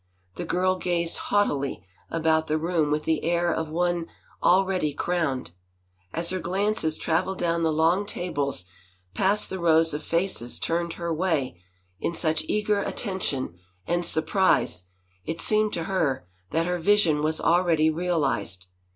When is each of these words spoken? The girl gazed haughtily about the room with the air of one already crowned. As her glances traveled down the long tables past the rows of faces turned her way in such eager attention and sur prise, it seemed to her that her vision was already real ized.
The 0.33 0.45
girl 0.45 0.79
gazed 0.79 1.17
haughtily 1.29 1.85
about 2.09 2.47
the 2.47 2.57
room 2.57 2.89
with 2.89 3.03
the 3.03 3.23
air 3.23 3.53
of 3.53 3.69
one 3.69 4.07
already 4.41 4.95
crowned. 4.95 5.51
As 6.11 6.31
her 6.31 6.39
glances 6.39 6.97
traveled 6.97 7.37
down 7.37 7.61
the 7.61 7.71
long 7.71 8.07
tables 8.07 8.65
past 9.13 9.51
the 9.51 9.59
rows 9.59 9.93
of 9.93 10.01
faces 10.01 10.57
turned 10.57 10.93
her 10.93 11.13
way 11.13 11.61
in 11.99 12.15
such 12.15 12.43
eager 12.47 12.79
attention 12.79 13.59
and 13.85 14.03
sur 14.03 14.23
prise, 14.23 14.85
it 15.27 15.39
seemed 15.39 15.71
to 15.73 15.83
her 15.83 16.25
that 16.49 16.65
her 16.65 16.79
vision 16.79 17.21
was 17.21 17.39
already 17.39 17.91
real 17.91 18.25
ized. 18.25 18.65